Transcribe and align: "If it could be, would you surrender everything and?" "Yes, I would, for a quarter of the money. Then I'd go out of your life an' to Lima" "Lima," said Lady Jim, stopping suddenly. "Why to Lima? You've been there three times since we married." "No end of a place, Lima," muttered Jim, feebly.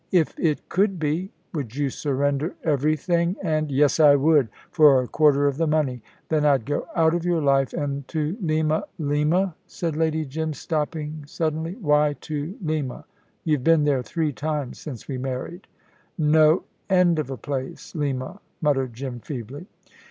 "If 0.11 0.33
it 0.39 0.67
could 0.67 0.97
be, 0.97 1.29
would 1.53 1.75
you 1.75 1.91
surrender 1.91 2.55
everything 2.63 3.35
and?" 3.43 3.69
"Yes, 3.71 3.99
I 3.99 4.15
would, 4.15 4.49
for 4.71 4.99
a 5.03 5.07
quarter 5.07 5.45
of 5.45 5.57
the 5.57 5.67
money. 5.67 6.01
Then 6.29 6.43
I'd 6.43 6.65
go 6.65 6.87
out 6.95 7.13
of 7.13 7.23
your 7.23 7.39
life 7.39 7.71
an' 7.71 8.05
to 8.07 8.35
Lima" 8.41 8.85
"Lima," 9.11 9.53
said 9.67 9.95
Lady 9.95 10.25
Jim, 10.25 10.53
stopping 10.55 11.23
suddenly. 11.27 11.73
"Why 11.75 12.13
to 12.21 12.57
Lima? 12.63 13.05
You've 13.43 13.63
been 13.63 13.83
there 13.83 14.01
three 14.01 14.33
times 14.33 14.79
since 14.79 15.07
we 15.07 15.19
married." 15.19 15.67
"No 16.17 16.63
end 16.89 17.19
of 17.19 17.29
a 17.29 17.37
place, 17.37 17.93
Lima," 17.93 18.41
muttered 18.59 18.95
Jim, 18.95 19.19
feebly. 19.19 19.67